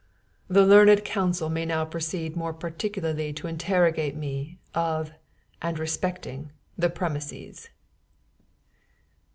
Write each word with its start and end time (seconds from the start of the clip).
The 0.47 0.65
learned 0.65 1.05
counsel 1.05 1.47
may 1.47 1.63
now 1.63 1.85
proceed 1.85 2.35
more 2.35 2.53
particularly 2.53 3.31
to 3.33 3.45
interrogate 3.45 4.15
me 4.15 4.57
of 4.73 5.11
and 5.61 5.77
respecting 5.77 6.51
the 6.75 6.89
premises." 6.89 7.69